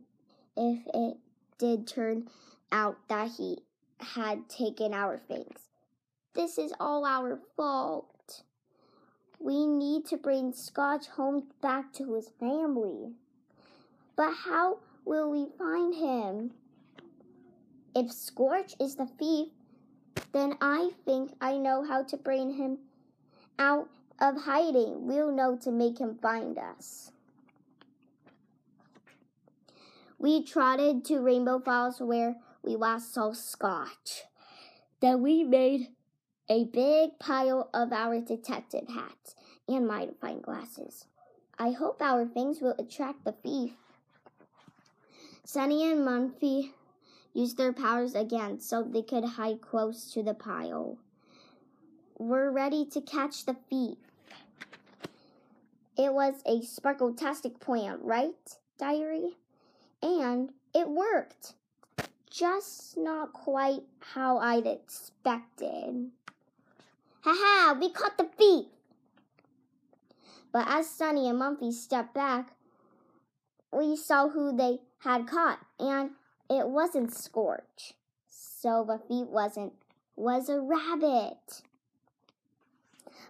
if 0.60 0.86
it 0.92 1.16
did 1.58 1.86
turn 1.86 2.28
out 2.70 2.98
that 3.08 3.30
he 3.38 3.58
had 3.98 4.48
taken 4.48 4.92
our 4.92 5.16
things. 5.16 5.58
This 6.34 6.58
is 6.58 6.72
all 6.78 7.06
our 7.06 7.40
fault. 7.56 8.42
We 9.38 9.66
need 9.66 10.04
to 10.06 10.18
bring 10.18 10.52
Scorch 10.52 11.06
home 11.08 11.44
back 11.62 11.94
to 11.94 12.12
his 12.12 12.30
family. 12.38 13.12
But 14.16 14.34
how 14.44 14.80
will 15.06 15.30
we 15.30 15.46
find 15.58 15.94
him? 15.94 16.50
If 17.96 18.12
Scorch 18.12 18.74
is 18.78 18.96
the 18.96 19.06
thief, 19.06 19.48
then 20.32 20.56
I 20.60 20.90
think 21.06 21.32
I 21.40 21.56
know 21.56 21.84
how 21.84 22.02
to 22.04 22.16
bring 22.18 22.52
him 22.52 22.78
out 23.58 23.88
of 24.20 24.42
hiding. 24.42 25.06
We'll 25.06 25.32
know 25.32 25.56
to 25.62 25.72
make 25.72 25.98
him 25.98 26.18
find 26.20 26.58
us. 26.58 27.10
We 30.22 30.44
trotted 30.44 31.06
to 31.06 31.18
Rainbow 31.18 31.60
Falls 31.60 31.98
where 31.98 32.36
we 32.62 32.76
last 32.76 33.14
saw 33.14 33.32
Scorch. 33.32 34.24
Then 35.00 35.22
we 35.22 35.44
made 35.44 35.88
a 36.46 36.64
big 36.64 37.18
pile 37.18 37.70
of 37.72 37.90
our 37.90 38.20
detective 38.20 38.86
hats 38.86 39.34
and 39.66 39.88
magnifying 39.88 40.42
glasses. 40.42 41.06
I 41.58 41.70
hope 41.70 42.02
our 42.02 42.26
things 42.26 42.60
will 42.60 42.74
attract 42.78 43.24
the 43.24 43.32
thief. 43.32 43.72
Sunny 45.46 45.90
and 45.90 46.06
Mumphy 46.06 46.72
used 47.32 47.56
their 47.56 47.72
powers 47.72 48.14
again 48.14 48.60
so 48.60 48.82
they 48.82 49.00
could 49.00 49.24
hide 49.24 49.62
close 49.62 50.12
to 50.12 50.22
the 50.22 50.34
pile. 50.34 50.98
We're 52.18 52.50
ready 52.50 52.84
to 52.90 53.00
catch 53.00 53.46
the 53.46 53.56
thief. 53.70 53.96
It 55.96 56.12
was 56.12 56.42
a 56.44 56.60
sparkle-tastic 56.60 57.58
plan, 57.58 58.00
right, 58.02 58.34
Diary? 58.78 59.38
And 60.02 60.50
it 60.74 60.88
worked. 60.88 61.54
Just 62.30 62.96
not 62.96 63.32
quite 63.32 63.82
how 64.00 64.38
I'd 64.38 64.66
expected. 64.66 66.10
Ha 67.22 67.34
ha, 67.36 67.76
we 67.78 67.90
caught 67.90 68.16
the 68.16 68.24
thief! 68.24 68.66
But 70.52 70.66
as 70.68 70.88
Sunny 70.88 71.28
and 71.28 71.40
Mumphy 71.40 71.72
stepped 71.72 72.14
back, 72.14 72.52
we 73.72 73.94
saw 73.96 74.28
who 74.28 74.56
they 74.56 74.78
had 75.00 75.26
caught, 75.26 75.60
and 75.78 76.10
it 76.48 76.68
wasn't 76.68 77.14
Scorch. 77.14 77.94
So 78.28 78.84
the 78.86 78.98
thief 78.98 79.28
wasn't, 79.28 79.72
was 80.16 80.48
a 80.48 80.60
rabbit. 80.60 81.62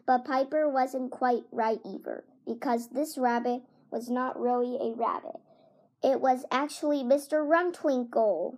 But 0.07 0.25
Piper 0.25 0.69
wasn't 0.69 1.11
quite 1.11 1.45
right 1.53 1.81
either, 1.85 2.25
because 2.47 2.89
this 2.89 3.19
rabbit 3.19 3.63
was 3.91 4.09
not 4.09 4.41
really 4.41 4.77
a 4.77 4.95
rabbit. 4.95 5.41
It 6.03 6.21
was 6.21 6.45
actually 6.51 7.03
Mr. 7.03 7.45
Rumtwinkle. 7.47 8.57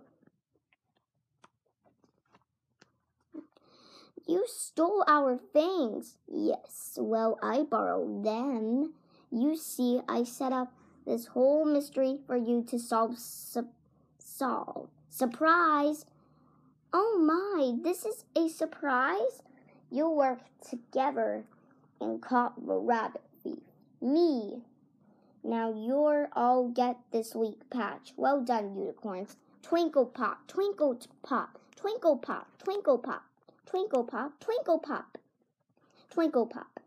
You 4.25 4.45
stole 4.47 5.03
our 5.07 5.37
things. 5.37 6.15
Yes, 6.27 6.97
well, 6.99 7.37
I 7.43 7.63
borrowed 7.63 8.23
them. 8.23 8.93
You 9.29 9.57
see, 9.57 9.99
I 10.07 10.23
set 10.23 10.53
up 10.53 10.71
this 11.05 11.27
whole 11.27 11.65
mystery 11.65 12.19
for 12.25 12.37
you 12.37 12.63
to 12.69 12.79
solve. 12.79 13.17
Su 13.17 13.67
solve. 14.19 14.89
Surprise! 15.09 16.05
Oh 16.91 17.19
my, 17.19 17.83
this 17.83 18.05
is 18.05 18.25
a 18.35 18.47
surprise? 18.47 19.43
You 19.91 20.09
worked 20.09 20.69
together 20.69 21.43
and 21.99 22.21
caught 22.21 22.65
the 22.65 22.75
rabbit 22.75 23.21
thief. 23.43 23.59
Me. 24.01 24.61
Now 25.43 25.73
you're 25.73 26.29
all 26.33 26.69
get 26.69 26.97
this 27.11 27.35
week 27.35 27.69
patch. 27.69 28.13
Well 28.15 28.41
done, 28.41 28.75
unicorns. 28.77 29.35
Twinkle 29.61 30.05
pop, 30.05 30.47
twinkle 30.47 30.97
pop, 31.21 31.59
twinkle 31.75 32.17
pop, 32.17 32.47
twinkle 32.57 32.97
pop, 32.97 33.23
twinkle 33.65 34.03
pop, 34.05 34.39
twinkle 34.39 34.79
pop, 34.79 35.17
twinkle 36.09 36.47
pop. 36.47 36.79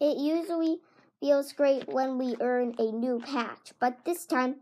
It 0.00 0.16
usually 0.16 0.78
feels 1.20 1.52
great 1.52 1.88
when 1.88 2.16
we 2.18 2.36
earn 2.40 2.74
a 2.78 2.90
new 2.90 3.20
patch, 3.20 3.72
but 3.78 4.04
this 4.04 4.24
time 4.24 4.56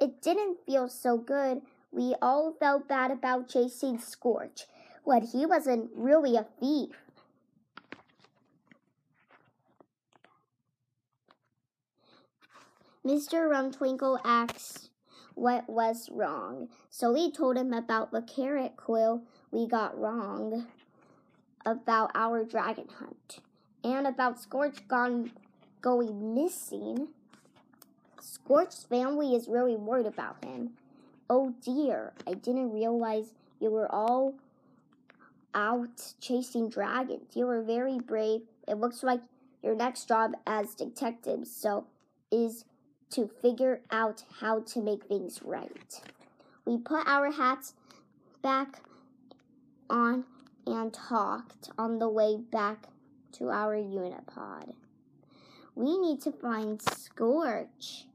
it 0.00 0.22
didn't 0.22 0.58
feel 0.66 0.88
so 0.88 1.16
good. 1.16 1.62
We 1.90 2.14
all 2.22 2.52
felt 2.52 2.88
bad 2.88 3.10
about 3.10 3.48
chasing 3.48 3.98
Scorch 3.98 4.66
when 5.02 5.22
he 5.22 5.46
wasn't 5.46 5.90
really 5.96 6.36
a 6.36 6.46
thief. 6.60 7.07
Mr. 13.08 13.48
Rumtwinkle 13.48 14.20
asked 14.22 14.90
what 15.34 15.66
was 15.66 16.10
wrong, 16.12 16.68
so 16.90 17.14
we 17.14 17.32
told 17.32 17.56
him 17.56 17.72
about 17.72 18.12
the 18.12 18.20
carrot 18.20 18.76
clue 18.76 19.22
we 19.50 19.66
got 19.66 19.98
wrong, 19.98 20.66
about 21.64 22.10
our 22.14 22.44
dragon 22.44 22.88
hunt, 22.98 23.38
and 23.82 24.06
about 24.06 24.38
Scorch 24.38 24.86
gone 24.88 25.30
going 25.80 26.34
missing. 26.34 27.08
Scorch's 28.20 28.84
family 28.84 29.34
is 29.34 29.48
really 29.48 29.74
worried 29.74 30.04
about 30.04 30.44
him. 30.44 30.72
Oh 31.30 31.54
dear, 31.64 32.12
I 32.26 32.34
didn't 32.34 32.74
realize 32.74 33.32
you 33.58 33.70
were 33.70 33.90
all 33.90 34.34
out 35.54 36.12
chasing 36.20 36.68
dragons. 36.68 37.34
You 37.34 37.46
were 37.46 37.62
very 37.62 38.00
brave. 38.00 38.42
It 38.66 38.74
looks 38.74 39.02
like 39.02 39.22
your 39.62 39.74
next 39.74 40.08
job 40.08 40.32
as 40.46 40.74
detective 40.74 41.46
so 41.46 41.86
is 42.30 42.66
to 43.10 43.30
figure 43.40 43.80
out 43.90 44.24
how 44.40 44.60
to 44.60 44.82
make 44.82 45.04
things 45.04 45.40
right. 45.42 46.00
We 46.64 46.78
put 46.78 47.06
our 47.06 47.32
hats 47.32 47.74
back 48.42 48.80
on 49.88 50.24
and 50.66 50.92
talked 50.92 51.70
on 51.78 51.98
the 51.98 52.08
way 52.08 52.36
back 52.36 52.86
to 53.32 53.50
our 53.50 53.74
unipod. 53.74 54.74
We 55.74 55.96
need 55.98 56.20
to 56.22 56.32
find 56.32 56.80
Scorch. 56.82 58.06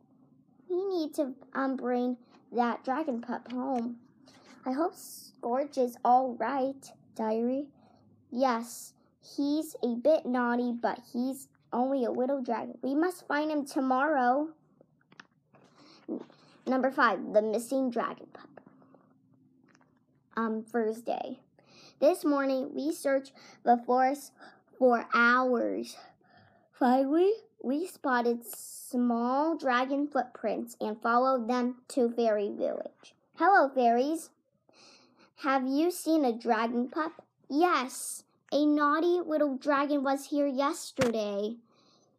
We 0.69 0.86
need 0.86 1.13
to 1.15 1.34
um, 1.53 1.75
bring 1.75 2.17
that 2.51 2.84
dragon 2.84 3.21
pup 3.21 3.51
home. 3.51 3.97
I 4.65 4.71
hope 4.71 4.95
Scorch 4.95 5.77
is 5.77 5.97
all 6.06 6.36
right, 6.36 6.91
Diary. 7.15 7.67
Yes, 8.32 8.93
he's 9.36 9.75
a 9.84 9.95
bit 9.95 10.25
naughty, 10.25 10.73
but 10.73 10.99
he's 11.12 11.47
only 11.71 12.06
a 12.06 12.12
little 12.12 12.41
dragon. 12.41 12.77
We 12.82 12.95
must 12.95 13.27
find 13.27 13.51
him 13.51 13.65
tomorrow. 13.65 14.49
Number 16.66 16.92
five, 16.92 17.34
the 17.34 17.42
missing 17.42 17.89
dragon 17.89 18.28
pup. 18.34 18.50
Um, 20.36 20.63
Thursday. 20.63 21.39
This 22.00 22.26
morning 22.26 22.72
we 22.74 22.92
searched 22.92 23.34
the 23.63 23.78
forest 23.86 24.32
for 24.78 25.08
hours. 25.13 25.98
Finally, 26.72 27.32
we 27.63 27.88
spotted 27.88 28.46
small 28.46 29.56
dragon 29.56 30.08
footprints 30.08 30.76
and 30.82 31.02
followed 31.02 31.48
them 31.48 31.76
to 31.89 32.10
Fairy 32.10 32.50
Village. 32.50 33.16
Hello, 33.36 33.70
fairies. 33.70 34.32
Have 35.38 35.68
you 35.68 35.92
seen 35.92 36.26
a 36.26 36.38
dragon 36.38 36.89
pup? 36.89 37.26
Yes, 37.50 38.24
a 38.52 38.66
naughty 38.66 39.20
little 39.26 39.58
dragon 39.58 40.04
was 40.04 40.28
here 40.28 40.48
yesterday. 40.48 41.56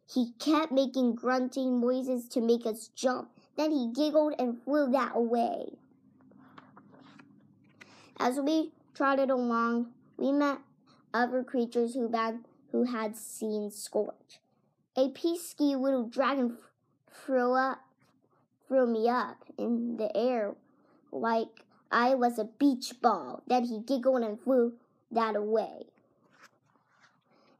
He 0.07 0.33
kept 0.39 0.71
making 0.71 1.15
grunting 1.15 1.79
noises 1.79 2.27
to 2.29 2.41
make 2.41 2.65
us 2.65 2.89
jump. 2.95 3.29
Then 3.57 3.71
he 3.71 3.91
giggled 3.93 4.33
and 4.37 4.61
flew 4.63 4.91
that 4.91 5.13
away. 5.15 5.77
As 8.19 8.39
we 8.39 8.71
trotted 8.93 9.29
along, 9.29 9.87
we 10.17 10.31
met 10.31 10.59
other 11.13 11.43
creatures 11.43 11.93
who 11.93 12.11
had, 12.11 12.39
who 12.71 12.83
had 12.83 13.15
seen 13.15 13.71
Scorch. 13.71 14.39
A 14.97 15.09
pesky 15.09 15.75
little 15.75 16.05
dragon 16.05 16.57
threw 17.11 17.53
up, 17.53 17.79
threw 18.67 18.87
me 18.87 19.09
up 19.09 19.43
in 19.57 19.97
the 19.97 20.15
air 20.15 20.55
like 21.11 21.65
I 21.91 22.15
was 22.15 22.39
a 22.39 22.45
beach 22.45 22.93
ball. 23.01 23.43
Then 23.47 23.65
he 23.65 23.79
giggled 23.79 24.23
and 24.23 24.39
flew 24.39 24.73
that 25.11 25.35
away. 25.35 25.85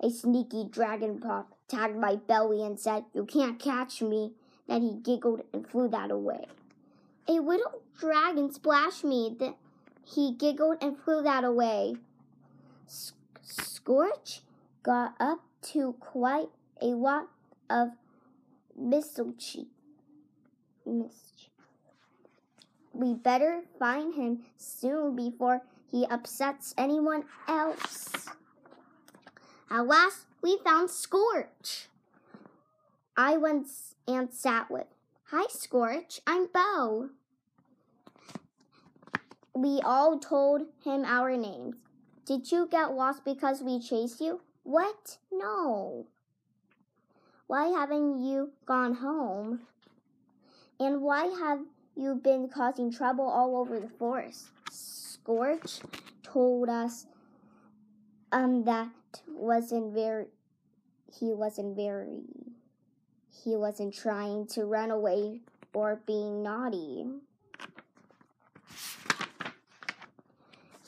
A 0.02 0.10
sneaky 0.10 0.66
dragon 0.70 1.20
pup 1.20 1.56
tagged 1.68 1.98
my 1.98 2.16
belly 2.16 2.64
and 2.64 2.80
said, 2.80 3.06
You 3.14 3.26
can't 3.26 3.60
catch 3.60 4.02
me. 4.02 4.34
Then 4.68 4.82
he 4.82 4.94
giggled 4.94 5.42
and 5.54 5.68
flew 5.68 5.88
that 5.90 6.12
away. 6.12 6.46
A 7.28 7.34
little 7.34 7.82
dragon 8.00 8.52
splashed 8.52 9.04
me. 9.04 9.36
Then 9.38 9.56
he 10.04 10.34
giggled 10.34 10.78
and 10.82 10.98
flew 10.98 11.22
that 11.24 11.44
away. 11.44 11.96
Scorch 13.42 14.42
got 14.84 15.16
up 15.20 15.42
to 15.62 15.94
quite 16.00 16.50
a 16.82 16.88
lot 16.88 17.28
of 17.70 17.90
mischief. 18.78 19.66
mischief. 20.86 21.50
We 22.94 23.14
better 23.14 23.64
find 23.78 24.14
him 24.14 24.46
soon 24.58 25.16
before 25.16 25.62
he 25.92 26.06
upsets 26.10 26.74
anyone 26.78 27.26
else. 27.48 28.28
At 29.70 29.88
last, 29.88 30.26
we 30.42 30.58
found 30.64 30.90
Scorch. 30.90 31.90
I 33.18 33.38
went 33.38 33.68
and 34.10 34.34
sat 34.34 34.70
with. 34.70 34.88
Hi, 35.28 35.46
Scorch. 35.50 36.20
I'm 36.28 36.48
Bo. 36.54 37.12
We 39.54 39.80
all 39.86 40.20
told 40.20 40.64
him 40.84 41.06
our 41.06 41.38
names. 41.38 41.78
Did 42.26 42.52
you 42.52 42.68
get 42.70 42.92
lost 42.92 43.24
because 43.24 43.62
we 43.62 43.80
chased 43.80 44.20
you? 44.20 44.42
What? 44.64 45.18
No. 45.32 46.08
Why 47.48 47.68
haven't 47.68 48.20
you 48.20 48.52
gone 48.66 48.96
home? 48.96 49.62
And 50.78 51.02
why 51.02 51.28
have 51.28 51.62
you 51.96 52.16
been 52.16 52.50
causing 52.50 52.92
trouble 52.92 53.26
all 53.26 53.56
over 53.56 53.80
the 53.80 53.88
forest? 53.88 54.48
Scorch 54.70 55.80
told 56.22 56.68
us 56.68 57.06
um 58.34 58.66
that 58.66 58.90
wasn't 59.28 59.94
very 59.94 60.26
he 61.18 61.34
wasn't 61.34 61.76
very 61.78 62.24
he 63.46 63.56
wasn't 63.56 63.94
trying 63.94 64.48
to 64.48 64.66
run 64.66 64.90
away 64.90 65.40
or 65.72 66.02
being 66.08 66.42
naughty. 66.42 67.06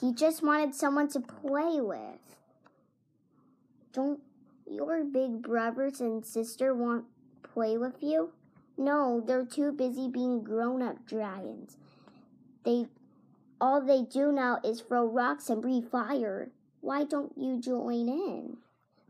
He 0.02 0.12
just 0.12 0.42
wanted 0.42 0.74
someone 0.74 1.08
to 1.10 1.20
play 1.20 1.80
with. 1.80 2.36
Don't 3.94 4.22
your 4.70 5.04
big 5.04 5.44
brothers 5.44 6.02
and 6.02 6.26
sister 6.26 6.74
want 6.74 7.06
play 7.44 7.78
with 7.78 8.02
you? 8.02 8.32
No, 8.76 9.24
they're 9.26 9.46
too 9.46 9.72
busy 9.72 10.08
being 10.08 10.44
grown-up 10.44 11.06
dragons. 11.08 11.78
They 12.64 12.88
all 13.62 13.82
they 13.82 14.02
do 14.04 14.32
now 14.32 14.60
is 14.64 14.82
throw 14.82 15.06
rocks 15.06 15.50
and 15.50 15.62
breathe 15.62 15.90
fire. 15.90 16.50
Why 16.82 17.04
don't 17.04 17.34
you 17.36 17.60
join 17.60 18.08
in? 18.08 18.58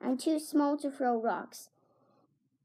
I'm 0.01 0.17
too 0.17 0.39
small 0.39 0.77
to 0.77 0.91
throw 0.91 1.19
rocks. 1.19 1.69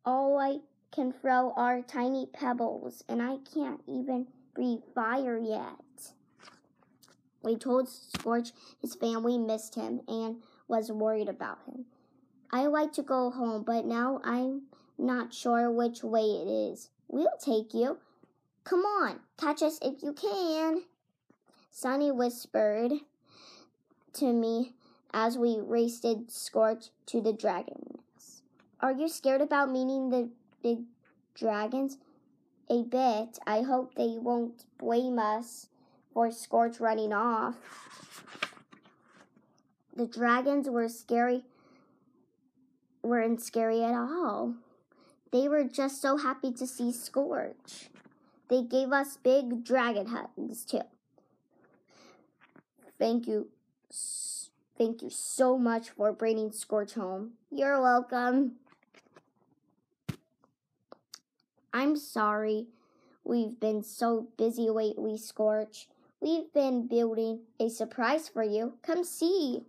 All 0.04 0.38
I 0.38 0.58
can 0.92 1.12
throw 1.12 1.52
are 1.56 1.82
tiny 1.82 2.26
pebbles, 2.26 3.02
and 3.08 3.22
I 3.22 3.38
can't 3.52 3.80
even 3.88 4.26
breathe 4.54 4.82
fire 4.94 5.38
yet. 5.38 6.12
We 7.42 7.56
told 7.56 7.88
Scorch 7.88 8.52
his 8.80 8.94
family 8.94 9.38
missed 9.38 9.74
him 9.74 10.02
and 10.06 10.42
was 10.68 10.92
worried 10.92 11.28
about 11.28 11.58
him. 11.66 11.86
I 12.52 12.66
like 12.66 12.92
to 12.94 13.02
go 13.02 13.30
home, 13.30 13.64
but 13.64 13.86
now 13.86 14.20
I'm 14.22 14.62
not 14.98 15.34
sure 15.34 15.70
which 15.70 16.04
way 16.04 16.22
it 16.22 16.48
is. 16.48 16.90
We'll 17.08 17.36
take 17.42 17.74
you. 17.74 17.98
Come 18.64 18.80
on, 18.80 19.20
catch 19.38 19.62
us 19.62 19.78
if 19.82 20.02
you 20.02 20.12
can. 20.12 20.82
Sunny 21.70 22.12
whispered 22.12 22.92
to 24.12 24.32
me 24.32 24.74
as 25.12 25.36
we 25.38 25.58
raced 25.60 26.06
Scorch 26.28 26.90
to 27.06 27.20
the 27.20 27.32
dragons. 27.32 28.42
Are 28.80 28.92
you 28.92 29.08
scared 29.08 29.40
about 29.40 29.70
meeting 29.70 30.10
the 30.10 30.30
big 30.62 30.84
dragons? 31.34 31.98
A 32.70 32.82
bit. 32.82 33.38
I 33.46 33.62
hope 33.62 33.94
they 33.94 34.16
won't 34.18 34.64
blame 34.78 35.18
us 35.18 35.68
for 36.12 36.30
Scorch 36.30 36.80
running 36.80 37.12
off. 37.12 37.56
The 39.94 40.06
dragons 40.06 40.70
were 40.70 40.88
scary 40.88 41.44
weren't 43.02 43.42
scary 43.42 43.82
at 43.82 43.94
all. 43.94 44.54
They 45.32 45.48
were 45.48 45.64
just 45.64 46.00
so 46.00 46.16
happy 46.16 46.52
to 46.52 46.66
see 46.66 46.92
Scorch. 46.92 47.90
They 48.48 48.62
gave 48.62 48.92
us 48.92 49.16
big 49.16 49.64
dragon 49.64 50.06
hugs 50.06 50.64
too. 50.64 50.82
Thank 52.98 53.26
you. 53.26 53.48
Thank 54.78 55.02
you 55.02 55.10
so 55.10 55.58
much 55.58 55.90
for 55.90 56.12
bringing 56.12 56.52
Scorch 56.52 56.94
home. 56.94 57.32
You're 57.50 57.80
welcome. 57.80 58.52
I'm 61.72 61.96
sorry. 61.96 62.66
We've 63.24 63.58
been 63.58 63.82
so 63.82 64.28
busy 64.36 64.68
lately, 64.68 65.16
Scorch. 65.16 65.88
We've 66.20 66.52
been 66.52 66.86
building 66.86 67.40
a 67.58 67.68
surprise 67.68 68.28
for 68.28 68.42
you. 68.42 68.74
Come 68.82 69.04
see. 69.04 69.62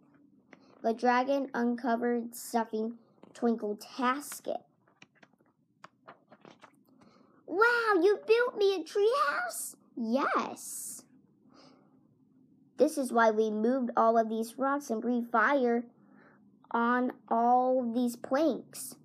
The 0.84 0.94
dragon 0.94 1.50
uncovered 1.54 2.36
stuffing 2.36 2.96
Twinkle 3.34 3.78
Tasket. 3.78 4.62
Wow, 7.48 8.02
you 8.02 8.20
built 8.28 8.58
me 8.58 8.76
a 8.76 8.84
treehouse? 8.84 9.76
Yes. 9.96 11.04
This 12.78 12.98
is 12.98 13.14
why 13.14 13.32
we 13.32 13.50
moved 13.52 13.92
all 13.96 14.18
of 14.18 14.30
these 14.30 14.58
rocks 14.58 14.90
and 14.90 15.02
breathed 15.02 15.32
fire 15.32 15.86
on 16.72 17.12
all 17.30 17.94
these 17.94 18.16
planks. 18.16 18.96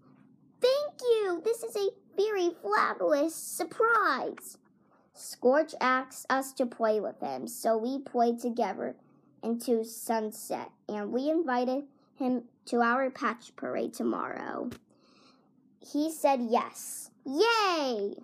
Thank 0.60 1.00
you. 1.00 1.42
This 1.44 1.62
is 1.62 1.76
a 1.76 1.90
very 2.18 2.50
fabulous 2.62 3.34
surprise. 3.34 4.58
Scorch 5.14 5.74
asked 5.80 6.26
us 6.28 6.52
to 6.54 6.66
play 6.66 7.00
with 7.00 7.20
him, 7.20 7.46
so 7.46 7.76
we 7.76 8.00
played 8.00 8.40
together 8.40 8.96
into 9.42 9.84
sunset, 9.84 10.70
and 10.88 11.12
we 11.12 11.30
invited 11.30 11.84
him 12.16 12.42
to 12.66 12.80
our 12.80 13.08
patch 13.10 13.54
parade 13.56 13.94
tomorrow. 13.94 14.70
He 15.80 16.10
said 16.10 16.40
yes. 16.50 17.10
Yay! 17.24 18.14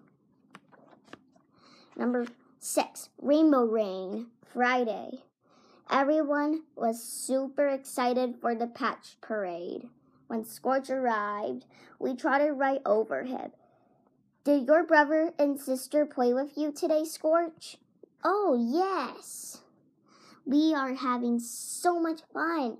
Number 1.96 2.26
six, 2.58 3.10
Rainbow 3.22 3.64
Rain, 3.64 4.26
Friday. 4.44 5.22
Everyone 5.90 6.62
was 6.74 7.02
super 7.02 7.68
excited 7.68 8.34
for 8.40 8.54
the 8.54 8.66
patch 8.66 9.16
parade. 9.20 9.88
When 10.26 10.44
Scorch 10.44 10.90
arrived, 10.90 11.66
we 12.00 12.16
trotted 12.16 12.54
right 12.54 12.80
over 12.84 13.22
him. 13.22 13.52
Did 14.44 14.66
your 14.66 14.84
brother 14.84 15.32
and 15.38 15.58
sister 15.58 16.04
play 16.04 16.34
with 16.34 16.58
you 16.58 16.70
today, 16.70 17.06
Scorch? 17.06 17.78
Oh, 18.22 18.54
yes. 18.60 19.62
We 20.44 20.74
are 20.74 20.92
having 20.92 21.40
so 21.40 21.98
much 21.98 22.20
fun. 22.30 22.76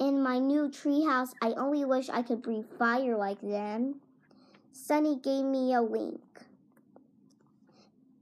In 0.00 0.20
my 0.20 0.40
new 0.40 0.68
treehouse, 0.68 1.28
I 1.40 1.52
only 1.52 1.84
wish 1.84 2.08
I 2.08 2.22
could 2.22 2.42
breathe 2.42 2.66
fire 2.76 3.16
like 3.16 3.40
them. 3.40 4.00
Sunny 4.72 5.16
gave 5.16 5.44
me 5.44 5.72
a 5.72 5.80
wink. 5.80 6.20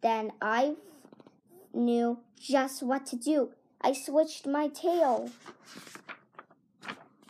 Then 0.03 0.33
I 0.43 0.75
knew 1.73 2.19
just 2.39 2.83
what 2.83 3.07
to 3.07 3.17
do. 3.17 3.53
I 3.81 3.95
switched 3.95 4.47
my 4.47 4.69
tail. 4.69 5.31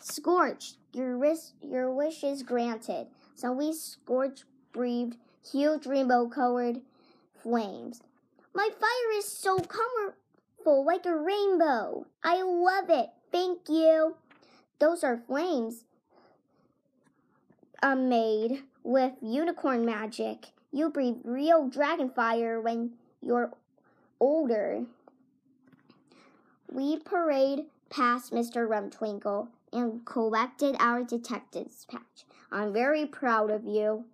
Scorch, 0.01 0.73
your, 0.93 1.17
wish, 1.17 1.53
your 1.63 1.95
wish 1.95 2.25
is 2.25 2.43
granted. 2.43 3.07
So 3.37 3.53
we 3.53 3.73
Scorch 3.73 4.43
breathed 4.73 5.17
huge 5.51 5.87
rainbow 5.87 6.29
colored 6.29 6.81
flames. 7.43 8.01
My 8.55 8.69
fire 8.79 9.19
is 9.19 9.27
so 9.27 9.59
colorful, 9.59 10.85
like 10.85 11.07
a 11.07 11.17
rainbow. 11.17 12.07
I 12.23 12.43
love 12.43 12.91
it. 12.91 13.11
Thank 13.31 13.69
you. 13.69 14.17
Those 14.79 15.03
are 15.05 15.17
flames 15.17 15.85
uh, 17.83 17.95
made 17.95 18.63
with 18.83 19.13
unicorn 19.21 19.85
magic. 19.85 20.49
You 20.73 20.91
breathe 20.91 21.19
real 21.25 21.69
dragon 21.69 22.11
fire 22.11 22.61
when 22.61 22.93
you're 23.21 23.53
older. 24.21 24.85
We 26.71 26.99
parade 26.99 27.67
past 27.91 28.33
Mr. 28.33 28.67
Rumtwinkle 28.67 29.49
and 29.73 30.05
collected 30.05 30.77
our 30.79 31.03
detective's 31.03 31.85
patch. 31.85 32.25
I'm 32.51 32.73
very 32.73 33.07
proud 33.07 33.51
of 33.51 33.65
you. 33.65 34.05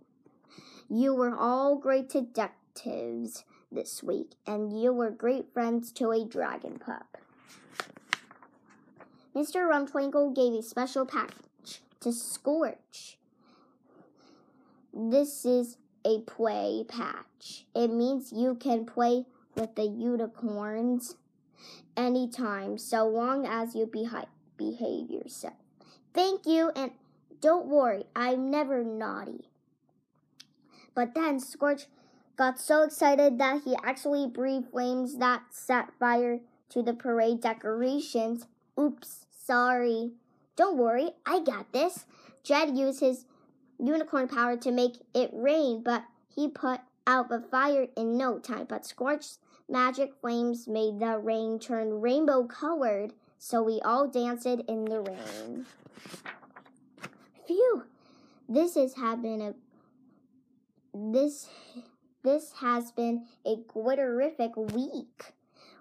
You 0.90 1.14
were 1.14 1.36
all 1.36 1.76
great 1.76 2.08
detectives 2.08 3.44
this 3.70 4.02
week, 4.02 4.36
and 4.46 4.72
you 4.72 4.90
were 4.90 5.10
great 5.10 5.52
friends 5.52 5.92
to 5.92 6.12
a 6.12 6.24
dragon 6.24 6.78
pup. 6.78 7.18
Mr. 9.36 9.68
Rumtwinkle 9.68 10.34
gave 10.34 10.54
a 10.54 10.62
special 10.62 11.04
package 11.04 11.82
to 12.00 12.10
Scorch. 12.10 13.18
This 14.94 15.44
is 15.44 15.76
a 16.06 16.20
play 16.22 16.84
patch. 16.88 17.66
It 17.74 17.88
means 17.88 18.32
you 18.32 18.54
can 18.54 18.86
play 18.86 19.26
with 19.54 19.74
the 19.74 19.84
unicorns 19.84 21.16
anytime, 21.96 22.78
so 22.78 23.06
long 23.06 23.44
as 23.46 23.74
you 23.74 23.86
behi- 23.86 24.26
behave 24.56 25.10
yourself. 25.10 25.54
Thank 26.14 26.46
you, 26.46 26.72
and 26.74 26.92
don't 27.42 27.66
worry, 27.66 28.04
I'm 28.16 28.50
never 28.50 28.82
naughty. 28.82 29.47
But 30.94 31.14
then 31.14 31.40
Scorch 31.40 31.86
got 32.36 32.60
so 32.60 32.82
excited 32.82 33.38
that 33.38 33.62
he 33.64 33.76
actually 33.82 34.26
breathed 34.26 34.70
flames 34.70 35.18
that 35.18 35.42
set 35.50 35.88
fire 35.98 36.40
to 36.70 36.82
the 36.82 36.94
parade 36.94 37.40
decorations. 37.40 38.46
Oops, 38.78 39.26
sorry. 39.30 40.12
Don't 40.56 40.76
worry, 40.76 41.10
I 41.26 41.40
got 41.40 41.72
this. 41.72 42.04
Jed 42.42 42.76
used 42.76 43.00
his 43.00 43.24
unicorn 43.78 44.28
power 44.28 44.56
to 44.56 44.70
make 44.70 44.98
it 45.14 45.30
rain, 45.32 45.82
but 45.82 46.04
he 46.28 46.48
put 46.48 46.80
out 47.06 47.28
the 47.28 47.40
fire 47.40 47.86
in 47.96 48.16
no 48.16 48.38
time. 48.38 48.66
But 48.68 48.86
Scorch's 48.86 49.38
magic 49.68 50.12
flames 50.20 50.66
made 50.66 50.98
the 51.00 51.18
rain 51.18 51.58
turn 51.58 52.00
rainbow 52.00 52.44
colored, 52.44 53.12
so 53.38 53.62
we 53.62 53.80
all 53.84 54.06
danced 54.08 54.46
in 54.46 54.84
the 54.84 55.00
rain. 55.00 55.66
Phew! 57.46 57.84
This 58.48 58.74
has 58.74 58.94
been 58.94 59.40
a 59.40 59.54
this 60.98 61.48
this 62.24 62.52
has 62.60 62.90
been 62.90 63.26
a 63.46 63.56
glitterific 63.56 64.56
week. 64.74 65.32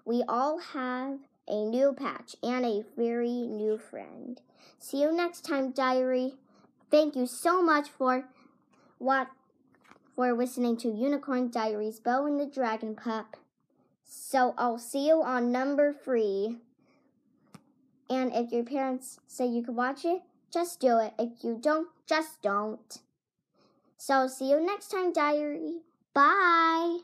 we 0.04 0.22
all 0.28 0.58
have 0.58 1.18
a 1.48 1.64
new 1.64 1.92
patch 1.92 2.36
and 2.42 2.64
a 2.64 2.84
very 2.96 3.46
new 3.46 3.76
friend. 3.76 4.40
See 4.78 5.02
you 5.02 5.12
next 5.12 5.42
time, 5.42 5.72
Diary. 5.72 6.34
Thank 6.90 7.16
you 7.16 7.26
so 7.26 7.62
much 7.62 7.88
for 7.88 8.24
what 8.98 9.28
for 10.14 10.32
listening 10.32 10.76
to 10.78 10.88
Unicorn 10.88 11.50
Diaries, 11.50 12.00
Bo 12.00 12.26
and 12.26 12.40
the 12.40 12.46
Dragon 12.46 12.94
Pup. 12.94 13.36
So 14.04 14.54
I'll 14.56 14.78
see 14.78 15.06
you 15.06 15.22
on 15.22 15.52
number 15.52 15.92
three. 15.92 16.56
And 18.08 18.32
if 18.34 18.52
your 18.52 18.64
parents 18.64 19.20
say 19.26 19.46
you 19.46 19.62
can 19.62 19.76
watch 19.76 20.04
it, 20.04 20.22
just 20.50 20.80
do 20.80 20.98
it. 20.98 21.12
If 21.18 21.44
you 21.44 21.58
don't, 21.60 21.88
just 22.06 22.40
don't. 22.40 22.98
So 23.98 24.26
see 24.28 24.50
you 24.50 24.60
next 24.60 24.88
time, 24.88 25.12
Diary. 25.12 25.82
Bye. 26.14 27.00